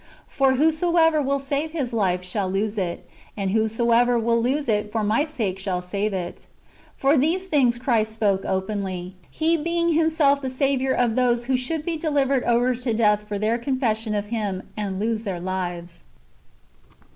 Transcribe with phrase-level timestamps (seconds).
[0.25, 3.07] For whosoever will save his life, shall lose it;
[3.37, 6.47] and whosoever will lose it for my sake shall save it."^
[6.97, 9.13] For these things Christ spoke openly.
[9.29, 13.37] He being Himself the Saviour of those who should be delivered over to death for
[13.37, 16.03] their confession of Him, and lose their lives.